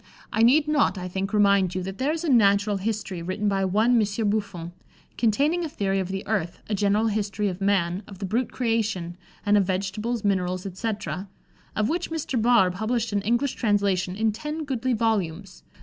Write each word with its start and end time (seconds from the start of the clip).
I 0.33 0.41
need 0.41 0.67
not, 0.67 0.97
I 0.97 1.07
think, 1.07 1.31
remind 1.31 1.75
you 1.75 1.83
that 1.83 1.99
there 1.99 2.11
is 2.11 2.23
a 2.23 2.29
natural 2.29 2.77
history 2.77 3.21
written 3.21 3.47
by 3.47 3.63
one 3.65 3.99
Monsieur 3.99 4.25
Buffon, 4.25 4.71
"containing 5.15 5.63
a 5.63 5.69
theory 5.69 5.99
of 5.99 6.07
the 6.07 6.25
earth, 6.25 6.57
a 6.67 6.73
general 6.73 7.05
history 7.05 7.47
of 7.49 7.61
man, 7.61 8.01
of 8.07 8.17
the 8.17 8.25
brute 8.25 8.51
creation, 8.51 9.15
and 9.45 9.57
of 9.57 9.65
vegetables, 9.65 10.23
minerals, 10.23 10.65
etc.," 10.65 11.27
of 11.75 11.87
which 11.87 12.09
Mr. 12.09 12.41
Barr 12.41 12.71
published 12.71 13.13
an 13.13 13.21
English 13.21 13.53
translation 13.53 14.15
in 14.15 14.31
ten 14.31 14.63
goodly 14.65 14.93
volumes. 14.93 15.61